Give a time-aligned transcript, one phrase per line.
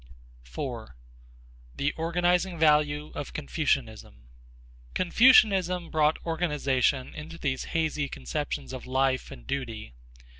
[0.41, 0.95] 4.
[1.75, 4.29] The Organizing Value of Confucianism
[4.95, 9.93] Confucianism brought organization into these hazy conceptions of life and duty.